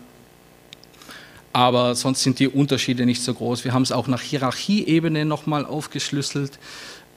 Aber 1.54 1.96
sonst 1.96 2.24
sind 2.24 2.40
die 2.40 2.48
Unterschiede 2.48 3.06
nicht 3.06 3.22
so 3.22 3.34
groß. 3.34 3.64
Wir 3.64 3.74
haben 3.74 3.84
es 3.84 3.92
auch 3.92 4.08
nach 4.08 4.22
Hierarchieebene 4.22 5.26
nochmal 5.26 5.66
aufgeschlüsselt. 5.66 6.60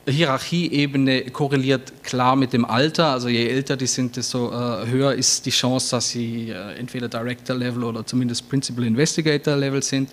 Hierarchieebene 0.07 1.31
korreliert 1.31 2.05
klar 2.05 2.37
mit 2.37 2.52
dem 2.52 2.64
Alter. 2.64 3.07
Also 3.07 3.28
je 3.28 3.49
älter 3.49 3.76
die 3.76 3.87
sind, 3.87 4.17
desto 4.17 4.50
äh, 4.50 4.87
höher 4.87 5.14
ist 5.14 5.45
die 5.47 5.50
Chance, 5.50 5.90
dass 5.90 6.11
sie 6.11 6.50
äh, 6.50 6.75
entweder 6.78 7.09
Director 7.09 7.57
Level 7.57 7.85
oder 7.85 8.07
zumindest 8.07 8.49
Principal 8.49 8.85
Investigator 8.85 9.57
Level 9.57 9.83
sind. 9.83 10.11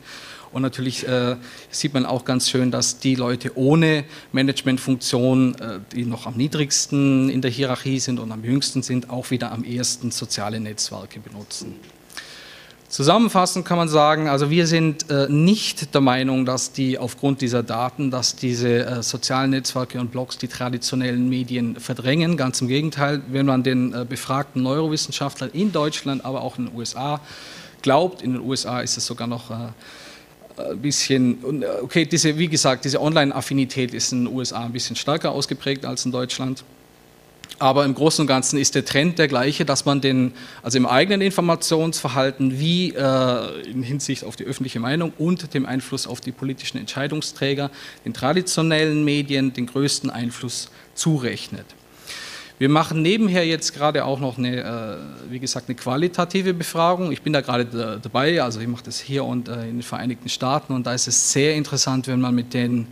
Und 0.56 0.62
natürlich 0.62 1.06
äh, 1.06 1.36
sieht 1.70 1.94
man 1.94 2.06
auch 2.06 2.24
ganz 2.24 2.50
schön, 2.50 2.72
dass 2.72 3.00
die 3.00 3.16
Leute 3.16 3.58
ohne 3.58 4.06
Managementfunktion, 4.32 5.54
äh, 5.56 5.80
die 5.94 6.06
noch 6.06 6.28
am 6.28 6.36
niedrigsten 6.36 7.28
in 7.28 7.42
der 7.42 7.52
Hierarchie 7.52 8.00
sind 8.00 8.22
und 8.22 8.32
am 8.32 8.42
jüngsten 8.42 8.82
sind, 8.82 9.10
auch 9.10 9.32
wieder 9.32 9.52
am 9.52 9.66
ehesten 9.66 10.12
soziale 10.12 10.62
Netzwerke 10.62 11.20
benutzen. 11.20 11.76
Zusammenfassend 12.88 13.66
kann 13.66 13.78
man 13.78 13.90
sagen, 13.90 14.30
also 14.30 14.50
wir 14.50 14.66
sind 14.66 15.10
äh, 15.10 15.28
nicht 15.28 15.94
der 15.94 16.00
Meinung, 16.00 16.46
dass 16.46 16.72
die 16.72 16.98
aufgrund 16.98 17.42
dieser 17.42 17.62
Daten, 17.62 18.10
dass 18.10 18.38
diese 18.38 18.86
äh, 18.86 19.04
sozialen 19.04 19.52
Netzwerke 19.52 20.00
und 20.00 20.14
Blogs 20.14 20.38
die 20.38 20.48
traditionellen 20.48 21.28
Medien 21.28 21.78
verdrängen. 21.82 22.38
Ganz 22.38 22.62
im 22.62 22.70
Gegenteil, 22.70 23.22
wenn 23.28 23.46
man 23.46 23.64
den 23.64 23.94
äh, 23.94 24.06
befragten 24.08 24.64
Neurowissenschaftlern 24.64 25.50
in 25.52 25.74
Deutschland, 25.74 26.24
aber 26.24 26.44
auch 26.44 26.58
in 26.58 26.68
den 26.68 26.78
USA 26.78 27.20
glaubt, 27.82 28.22
in 28.22 28.32
den 28.32 28.42
USA 28.42 28.80
ist 28.80 28.96
es 28.96 29.06
sogar 29.06 29.28
noch 29.28 29.52
äh, 29.52 29.56
ein 30.58 30.82
bisschen, 30.82 31.62
äh, 31.62 31.66
okay, 31.82 32.06
diese, 32.06 32.38
wie 32.38 32.48
gesagt, 32.48 32.86
diese 32.86 33.02
Online-Affinität 33.02 33.94
ist 33.94 34.12
in 34.12 34.26
den 34.26 34.34
USA 34.34 34.66
ein 34.66 34.72
bisschen 34.72 34.96
stärker 34.96 35.32
ausgeprägt 35.32 35.86
als 35.86 36.06
in 36.06 36.12
Deutschland. 36.12 36.64
Aber 37.58 37.86
im 37.86 37.96
Großen 37.96 38.22
und 38.22 38.28
Ganzen 38.28 38.60
ist 38.60 38.76
der 38.76 38.84
Trend 38.84 39.18
der 39.18 39.30
gleiche, 39.30 39.64
dass 39.64 39.86
man 39.86 40.02
den, 40.02 40.34
also 40.62 40.78
im 40.78 40.86
eigenen 40.86 41.22
Informationsverhalten 41.22 42.60
wie 42.60 42.94
äh, 42.94 43.70
in 43.70 43.82
Hinsicht 43.82 44.26
auf 44.26 44.36
die 44.36 44.44
öffentliche 44.44 44.80
Meinung 44.80 45.14
und 45.18 45.54
dem 45.54 45.66
Einfluss 45.66 46.06
auf 46.06 46.20
die 46.20 46.34
politischen 46.34 46.78
Entscheidungsträger 46.78 47.72
den 48.04 48.14
traditionellen 48.14 49.06
Medien 49.06 49.54
den 49.54 49.68
größten 49.68 50.10
Einfluss 50.10 50.70
zurechnet. 50.96 51.66
Wir 52.58 52.70
machen 52.70 53.02
nebenher 53.02 53.46
jetzt 53.46 53.74
gerade 53.74 54.06
auch 54.06 54.20
noch 54.20 54.38
eine, 54.38 54.62
äh, 54.62 55.32
wie 55.32 55.40
gesagt, 55.40 55.68
eine 55.68 55.76
qualitative 55.76 56.54
Befragung. 56.54 57.12
Ich 57.12 57.22
bin 57.22 57.34
da 57.34 57.42
gerade 57.42 58.00
dabei, 58.02 58.42
also 58.42 58.62
ich 58.62 58.68
mache 58.68 58.84
das 58.84 59.00
hier 59.00 59.26
und 59.26 59.50
äh, 59.50 59.64
in 59.64 59.78
den 59.78 59.84
Vereinigten 59.84 60.30
Staaten 60.30 60.74
und 60.74 60.88
da 60.88 60.94
ist 60.94 61.08
es 61.08 61.34
sehr 61.34 61.56
interessant, 61.56 62.08
wenn 62.08 62.22
man 62.22 62.34
mit 62.34 62.54
den 62.54 62.88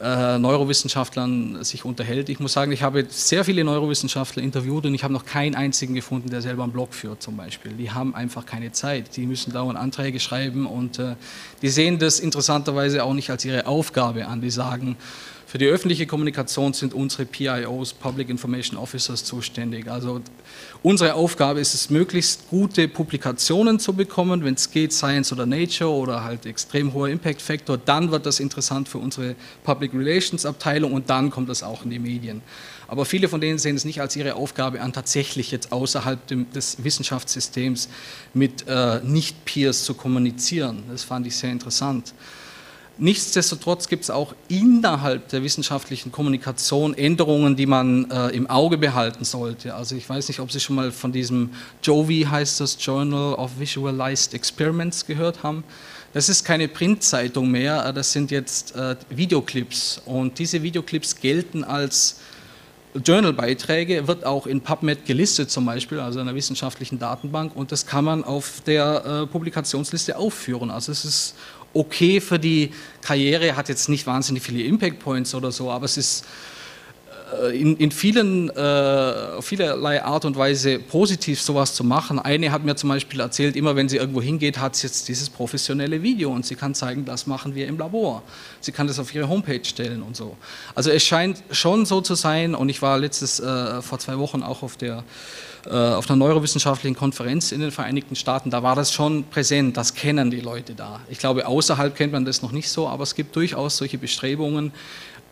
äh, 0.00 0.38
Neurowissenschaftlern 0.38 1.64
sich 1.64 1.84
unterhält. 1.84 2.28
Ich 2.28 2.40
muss 2.40 2.52
sagen, 2.52 2.72
ich 2.72 2.82
habe 2.82 3.06
sehr 3.08 3.44
viele 3.44 3.64
Neurowissenschaftler 3.64 4.42
interviewt 4.42 4.86
und 4.86 4.94
ich 4.94 5.04
habe 5.04 5.12
noch 5.12 5.24
keinen 5.24 5.54
einzigen 5.54 5.94
gefunden, 5.94 6.30
der 6.30 6.42
selber 6.42 6.62
einen 6.62 6.72
Blog 6.72 6.94
führt 6.94 7.22
zum 7.22 7.36
Beispiel. 7.36 7.72
Die 7.72 7.90
haben 7.90 8.14
einfach 8.14 8.46
keine 8.46 8.72
Zeit. 8.72 9.16
Die 9.16 9.26
müssen 9.26 9.52
dauernd 9.52 9.78
Anträge 9.78 10.20
schreiben 10.20 10.66
und 10.66 11.00
die 11.62 11.68
sehen 11.68 11.98
das 11.98 12.20
interessanterweise 12.20 13.04
auch 13.04 13.14
nicht 13.14 13.30
als 13.30 13.44
ihre 13.44 13.66
Aufgabe 13.66 14.26
an. 14.26 14.40
Die 14.40 14.50
sagen, 14.50 14.96
für 15.48 15.58
die 15.58 15.66
öffentliche 15.66 16.06
Kommunikation 16.06 16.72
sind 16.72 16.92
unsere 16.92 17.24
PIOs, 17.24 17.92
Public 17.92 18.30
Information 18.30 18.76
Officers, 18.76 19.24
zuständig. 19.24 19.88
Also 19.88 20.20
unsere 20.82 21.14
Aufgabe 21.14 21.60
ist 21.60 21.72
es, 21.72 21.88
möglichst 21.88 22.48
gute 22.50 22.88
Publikationen 22.88 23.78
zu 23.78 23.92
bekommen, 23.92 24.44
wenn 24.44 24.54
es 24.54 24.72
geht, 24.72 24.92
Science 24.92 25.32
oder 25.32 25.46
Nature 25.46 25.90
oder 25.90 26.24
halt 26.24 26.46
extrem 26.46 26.92
hoher 26.92 27.08
Impact 27.08 27.40
Factor, 27.40 27.78
dann 27.78 28.10
wird 28.10 28.26
das 28.26 28.40
interessant 28.40 28.88
für 28.88 28.98
unsere 28.98 29.36
Public 29.62 29.85
Relations 29.94 30.46
Abteilung 30.46 30.92
und 30.92 31.10
dann 31.10 31.30
kommt 31.30 31.48
das 31.48 31.62
auch 31.62 31.84
in 31.84 31.90
die 31.90 31.98
Medien. 31.98 32.42
Aber 32.88 33.04
viele 33.04 33.28
von 33.28 33.40
denen 33.40 33.58
sehen 33.58 33.76
es 33.76 33.84
nicht 33.84 34.00
als 34.00 34.14
ihre 34.16 34.34
Aufgabe 34.34 34.80
an, 34.80 34.92
tatsächlich 34.92 35.50
jetzt 35.50 35.72
außerhalb 35.72 36.20
des 36.52 36.84
Wissenschaftssystems 36.84 37.88
mit 38.32 38.66
äh, 38.68 39.00
Nicht-Peers 39.02 39.84
zu 39.84 39.94
kommunizieren. 39.94 40.84
Das 40.88 41.02
fand 41.02 41.26
ich 41.26 41.36
sehr 41.36 41.50
interessant. 41.50 42.14
Nichtsdestotrotz 42.98 43.88
gibt 43.88 44.04
es 44.04 44.10
auch 44.10 44.34
innerhalb 44.48 45.28
der 45.28 45.42
wissenschaftlichen 45.42 46.12
Kommunikation 46.12 46.94
Änderungen, 46.94 47.54
die 47.54 47.66
man 47.66 48.10
äh, 48.10 48.28
im 48.28 48.48
Auge 48.48 48.78
behalten 48.78 49.24
sollte. 49.24 49.74
Also 49.74 49.96
ich 49.96 50.08
weiß 50.08 50.28
nicht, 50.28 50.40
ob 50.40 50.50
Sie 50.50 50.60
schon 50.60 50.76
mal 50.76 50.90
von 50.90 51.12
diesem 51.12 51.50
JOVI, 51.82 52.26
heißt 52.30 52.60
das 52.60 52.78
Journal 52.80 53.34
of 53.34 53.58
Visualized 53.58 54.32
Experiments, 54.32 55.04
gehört 55.04 55.42
haben. 55.42 55.62
Das 56.16 56.30
ist 56.30 56.44
keine 56.46 56.66
Printzeitung 56.66 57.50
mehr, 57.50 57.84
äh, 57.84 57.92
das 57.92 58.10
sind 58.10 58.30
jetzt 58.30 58.74
äh, 58.74 58.96
Videoclips 59.10 60.00
und 60.06 60.38
diese 60.38 60.62
Videoclips 60.62 61.20
gelten 61.20 61.62
als 61.62 62.20
Journalbeiträge, 63.04 64.08
wird 64.08 64.24
auch 64.24 64.46
in 64.46 64.62
PubMed 64.62 65.04
gelistet 65.04 65.50
zum 65.50 65.66
Beispiel, 65.66 66.00
also 66.00 66.18
einer 66.18 66.34
wissenschaftlichen 66.34 66.98
Datenbank 66.98 67.54
und 67.54 67.70
das 67.70 67.84
kann 67.84 68.06
man 68.06 68.24
auf 68.24 68.62
der 68.64 69.04
äh, 69.04 69.26
Publikationsliste 69.26 70.16
aufführen. 70.16 70.70
Also 70.70 70.90
es 70.90 71.04
ist 71.04 71.34
okay 71.74 72.22
für 72.22 72.38
die 72.38 72.72
Karriere, 73.02 73.54
hat 73.54 73.68
jetzt 73.68 73.90
nicht 73.90 74.06
wahnsinnig 74.06 74.42
viele 74.42 74.62
Impact 74.62 75.00
Points 75.00 75.34
oder 75.34 75.52
so, 75.52 75.70
aber 75.70 75.84
es 75.84 75.98
ist 75.98 76.24
in, 77.52 77.76
in 77.76 77.90
vielen, 77.90 78.50
äh, 78.50 79.42
vielerlei 79.42 80.02
Art 80.02 80.24
und 80.24 80.36
Weise 80.36 80.78
positiv 80.78 81.40
sowas 81.40 81.74
zu 81.74 81.82
machen. 81.82 82.18
Eine 82.18 82.52
hat 82.52 82.64
mir 82.64 82.76
zum 82.76 82.88
Beispiel 82.90 83.18
erzählt, 83.20 83.56
immer 83.56 83.74
wenn 83.74 83.88
sie 83.88 83.96
irgendwo 83.96 84.22
hingeht, 84.22 84.58
hat 84.58 84.76
sie 84.76 84.86
jetzt 84.86 85.08
dieses 85.08 85.28
professionelle 85.28 86.02
Video 86.02 86.30
und 86.30 86.46
sie 86.46 86.54
kann 86.54 86.74
zeigen, 86.74 87.04
das 87.04 87.26
machen 87.26 87.54
wir 87.54 87.66
im 87.66 87.78
Labor. 87.78 88.22
Sie 88.60 88.70
kann 88.70 88.86
das 88.86 88.98
auf 88.98 89.12
ihre 89.14 89.28
Homepage 89.28 89.64
stellen 89.64 90.02
und 90.02 90.16
so. 90.16 90.36
Also 90.74 90.90
es 90.90 91.02
scheint 91.02 91.42
schon 91.50 91.84
so 91.84 92.00
zu 92.00 92.14
sein 92.14 92.54
und 92.54 92.68
ich 92.68 92.80
war 92.80 92.98
letztes, 92.98 93.40
äh, 93.40 93.82
vor 93.82 93.98
zwei 93.98 94.18
Wochen 94.18 94.42
auch 94.42 94.62
auf 94.62 94.76
der 94.76 95.02
äh, 95.66 95.70
auf 95.70 96.08
einer 96.08 96.16
neurowissenschaftlichen 96.16 96.94
Konferenz 96.94 97.50
in 97.50 97.60
den 97.60 97.72
Vereinigten 97.72 98.14
Staaten, 98.14 98.50
da 98.50 98.62
war 98.62 98.76
das 98.76 98.92
schon 98.92 99.24
präsent, 99.24 99.76
das 99.76 99.94
kennen 99.94 100.30
die 100.30 100.40
Leute 100.40 100.76
da. 100.76 101.00
Ich 101.08 101.18
glaube, 101.18 101.44
außerhalb 101.44 101.96
kennt 101.96 102.12
man 102.12 102.24
das 102.24 102.40
noch 102.40 102.52
nicht 102.52 102.68
so, 102.68 102.86
aber 102.86 103.02
es 103.02 103.16
gibt 103.16 103.34
durchaus 103.34 103.78
solche 103.78 103.98
Bestrebungen, 103.98 104.70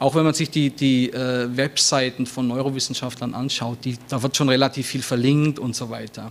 auch 0.04 0.14
wenn 0.14 0.24
man 0.24 0.34
sich 0.34 0.50
die, 0.50 0.68
die 0.68 1.10
äh, 1.10 1.48
Webseiten 1.56 2.26
von 2.26 2.46
Neurowissenschaftlern 2.46 3.32
anschaut, 3.32 3.78
die, 3.86 3.96
da 4.10 4.22
wird 4.22 4.36
schon 4.36 4.50
relativ 4.50 4.86
viel 4.86 5.00
verlinkt 5.00 5.58
und 5.58 5.74
so 5.74 5.88
weiter. 5.88 6.30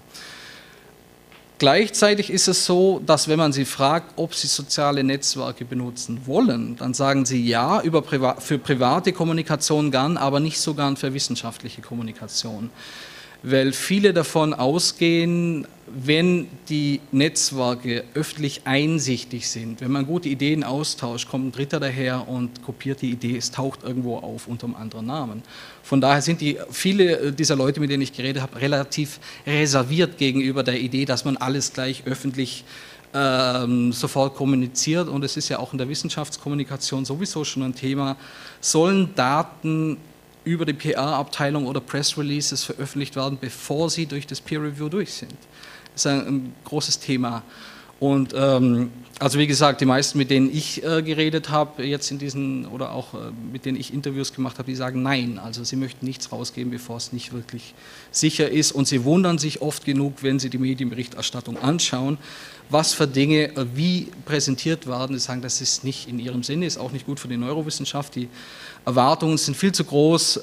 Gleichzeitig 1.57 2.29
ist 2.29 2.47
es 2.47 2.67
so, 2.67 3.01
dass 3.03 3.27
wenn 3.27 3.39
man 3.39 3.51
sie 3.51 3.65
fragt, 3.65 4.13
ob 4.15 4.35
sie 4.35 4.45
soziale 4.45 5.03
Netzwerke 5.03 5.65
benutzen 5.65 6.21
wollen, 6.25 6.75
dann 6.75 6.93
sagen 6.93 7.25
sie 7.25 7.43
ja, 7.43 7.79
Priva 7.79 8.35
für 8.35 8.59
private 8.59 9.11
Kommunikation 9.11 9.89
gern, 9.89 10.17
aber 10.17 10.39
nicht 10.39 10.59
so 10.59 10.75
gern 10.75 10.95
für 10.95 11.11
wissenschaftliche 11.11 11.81
Kommunikation. 11.81 12.69
Weil 13.43 13.73
viele 13.73 14.13
davon 14.13 14.53
ausgehen, 14.53 15.67
wenn 15.85 16.47
die 16.69 17.01
Netzwerke 17.11 18.03
öffentlich 18.15 18.61
einsichtig 18.65 19.47
sind, 19.49 19.81
wenn 19.81 19.91
man 19.91 20.07
gute 20.07 20.29
Ideen 20.29 20.63
austauscht, 20.63 21.29
kommt 21.29 21.45
ein 21.47 21.51
Dritter 21.51 21.79
daher 21.79 22.27
und 22.27 22.63
kopiert 22.63 23.01
die 23.01 23.11
Idee, 23.11 23.37
es 23.37 23.51
taucht 23.51 23.83
irgendwo 23.83 24.17
auf 24.17 24.47
unter 24.47 24.65
einem 24.65 24.75
anderen 24.75 25.05
Namen. 25.05 25.43
Von 25.83 26.01
daher 26.01 26.21
sind 26.21 26.41
die, 26.41 26.57
viele 26.71 27.31
dieser 27.33 27.55
Leute, 27.55 27.79
mit 27.79 27.91
denen 27.91 28.01
ich 28.01 28.13
geredet 28.13 28.41
habe, 28.41 28.59
relativ 28.59 29.19
reserviert 29.45 30.17
gegenüber 30.17 30.63
der 30.63 30.79
Idee, 30.79 31.05
dass 31.05 31.25
man 31.25 31.37
alles 31.37 31.73
gleich 31.73 32.03
öffentlich 32.05 32.63
ähm, 33.13 33.91
sofort 33.91 34.35
kommuniziert. 34.35 35.07
Und 35.09 35.23
es 35.23 35.37
ist 35.37 35.49
ja 35.49 35.59
auch 35.59 35.73
in 35.73 35.77
der 35.77 35.89
Wissenschaftskommunikation 35.89 37.05
sowieso 37.05 37.43
schon 37.43 37.63
ein 37.63 37.75
Thema, 37.75 38.17
sollen 38.61 39.13
Daten 39.15 39.97
über 40.45 40.65
die 40.65 40.73
PR-Abteilung 40.73 41.65
oder 41.67 41.79
Press 41.79 42.17
Releases 42.17 42.63
veröffentlicht 42.63 43.15
werden, 43.15 43.37
bevor 43.39 43.89
sie 43.89 44.05
durch 44.05 44.27
das 44.27 44.41
Peer 44.41 44.61
Review 44.61 44.89
durch 44.89 45.13
sind. 45.13 45.35
Das 45.93 46.05
ist 46.05 46.07
ein, 46.07 46.27
ein 46.27 46.55
großes 46.65 46.99
Thema. 46.99 47.43
Und 48.03 48.33
ähm, 48.35 48.91
also 49.17 49.39
wie 49.39 49.47
gesagt, 49.47 49.79
die 49.79 49.85
meisten, 49.85 50.17
mit 50.17 50.29
denen 50.29 50.53
ich 50.53 50.83
äh, 50.83 51.01
geredet 51.01 51.49
habe, 51.49 51.85
jetzt 51.85 52.11
in 52.11 52.19
diesen 52.19 52.65
oder 52.65 52.91
auch 52.91 53.13
äh, 53.13 53.17
mit 53.49 53.63
denen 53.63 53.79
ich 53.79 53.93
Interviews 53.93 54.33
gemacht 54.33 54.59
habe, 54.59 54.69
die 54.69 54.75
sagen 54.75 55.03
nein. 55.03 55.39
Also 55.39 55.63
sie 55.63 55.77
möchten 55.77 56.05
nichts 56.05 56.33
rausgeben, 56.33 56.69
bevor 56.69 56.97
es 56.97 57.13
nicht 57.13 57.31
wirklich 57.31 57.73
sicher 58.11 58.49
ist. 58.49 58.73
Und 58.73 58.89
sie 58.89 59.05
wundern 59.05 59.37
sich 59.37 59.61
oft 59.61 59.85
genug, 59.85 60.15
wenn 60.21 60.37
sie 60.37 60.49
die 60.49 60.57
Medienberichterstattung 60.57 61.57
anschauen, 61.57 62.17
was 62.69 62.91
für 62.91 63.07
Dinge 63.07 63.55
äh, 63.55 63.65
wie 63.73 64.09
präsentiert 64.25 64.85
werden. 64.85 65.17
Sie 65.17 65.23
sagen, 65.23 65.41
das 65.41 65.61
ist 65.61 65.85
nicht 65.85 66.09
in 66.09 66.19
ihrem 66.19 66.43
Sinne, 66.43 66.65
ist 66.65 66.77
auch 66.77 66.91
nicht 66.91 67.05
gut 67.05 67.21
für 67.21 67.29
die 67.29 67.37
Neurowissenschaft. 67.37 68.15
Die 68.15 68.27
Erwartungen 68.83 69.37
sind 69.37 69.55
viel 69.55 69.71
zu 69.71 69.85
groß. 69.85 70.37
Äh, 70.37 70.41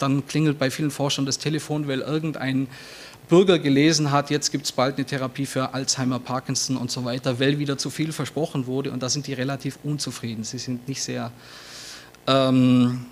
dann 0.00 0.26
klingelt 0.26 0.58
bei 0.58 0.72
vielen 0.72 0.90
Forschern 0.90 1.26
das 1.26 1.38
Telefon, 1.38 1.86
weil 1.86 2.00
irgendein 2.00 2.66
Bürger 3.28 3.58
gelesen 3.58 4.12
hat, 4.12 4.30
jetzt 4.30 4.52
gibt 4.52 4.66
es 4.66 4.72
bald 4.72 4.96
eine 4.96 5.04
Therapie 5.04 5.46
für 5.46 5.74
Alzheimer, 5.74 6.20
Parkinson 6.20 6.76
und 6.76 6.90
so 6.90 7.04
weiter, 7.04 7.40
weil 7.40 7.58
wieder 7.58 7.76
zu 7.76 7.90
viel 7.90 8.12
versprochen 8.12 8.66
wurde 8.66 8.92
und 8.92 9.02
da 9.02 9.08
sind 9.08 9.26
die 9.26 9.32
relativ 9.32 9.78
unzufrieden. 9.82 10.44
Sie 10.44 10.58
sind 10.58 10.86
nicht 10.86 11.02
sehr, 11.02 11.32
ähm, 12.28 13.06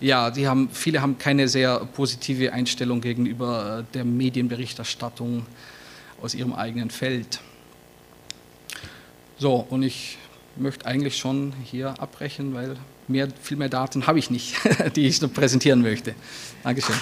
ja, 0.00 0.30
die 0.30 0.46
haben, 0.46 0.70
viele 0.70 1.02
haben 1.02 1.18
keine 1.18 1.48
sehr 1.48 1.80
positive 1.94 2.52
Einstellung 2.52 3.00
gegenüber 3.00 3.80
äh, 3.80 3.94
der 3.94 4.04
Medienberichterstattung 4.04 5.44
aus 6.20 6.34
ihrem 6.34 6.52
eigenen 6.52 6.90
Feld. 6.90 7.40
So, 9.38 9.66
und 9.68 9.82
ich 9.82 10.18
möchte 10.54 10.86
eigentlich 10.86 11.16
schon 11.16 11.52
hier 11.64 12.00
abbrechen, 12.00 12.54
weil 12.54 12.76
mehr, 13.08 13.26
viel 13.42 13.56
mehr 13.56 13.68
Daten 13.68 14.06
habe 14.06 14.20
ich 14.20 14.30
nicht, 14.30 14.54
die 14.96 15.06
ich 15.06 15.20
noch 15.20 15.32
präsentieren 15.32 15.82
möchte. 15.82 16.14
Dankeschön. 16.62 16.94